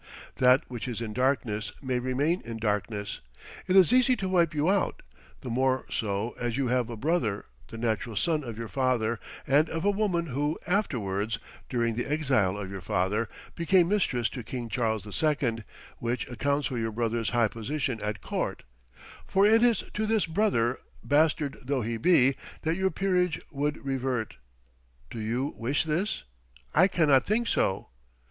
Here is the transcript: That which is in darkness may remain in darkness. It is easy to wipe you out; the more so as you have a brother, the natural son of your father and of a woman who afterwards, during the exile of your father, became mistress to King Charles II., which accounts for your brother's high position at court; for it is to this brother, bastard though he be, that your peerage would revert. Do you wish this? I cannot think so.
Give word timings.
That 0.37 0.63
which 0.67 0.87
is 0.87 0.99
in 0.99 1.13
darkness 1.13 1.73
may 1.79 1.99
remain 1.99 2.41
in 2.43 2.57
darkness. 2.57 3.19
It 3.67 3.75
is 3.75 3.93
easy 3.93 4.15
to 4.15 4.27
wipe 4.29 4.55
you 4.55 4.67
out; 4.67 5.03
the 5.41 5.49
more 5.51 5.85
so 5.91 6.31
as 6.39 6.57
you 6.57 6.69
have 6.69 6.89
a 6.89 6.97
brother, 6.97 7.45
the 7.67 7.77
natural 7.77 8.15
son 8.15 8.43
of 8.43 8.57
your 8.57 8.67
father 8.67 9.19
and 9.45 9.69
of 9.69 9.85
a 9.85 9.91
woman 9.91 10.25
who 10.25 10.57
afterwards, 10.65 11.37
during 11.69 11.93
the 11.93 12.07
exile 12.09 12.57
of 12.57 12.71
your 12.71 12.81
father, 12.81 13.29
became 13.53 13.89
mistress 13.89 14.27
to 14.29 14.41
King 14.41 14.69
Charles 14.69 15.05
II., 15.05 15.63
which 15.99 16.27
accounts 16.29 16.65
for 16.65 16.79
your 16.79 16.91
brother's 16.91 17.29
high 17.29 17.47
position 17.47 18.01
at 18.01 18.23
court; 18.23 18.63
for 19.27 19.45
it 19.45 19.61
is 19.61 19.83
to 19.93 20.07
this 20.07 20.25
brother, 20.25 20.79
bastard 21.03 21.59
though 21.61 21.83
he 21.83 21.97
be, 21.97 22.35
that 22.63 22.75
your 22.75 22.89
peerage 22.89 23.39
would 23.51 23.85
revert. 23.85 24.37
Do 25.11 25.19
you 25.19 25.53
wish 25.57 25.83
this? 25.83 26.23
I 26.73 26.87
cannot 26.87 27.27
think 27.27 27.47
so. 27.47 27.89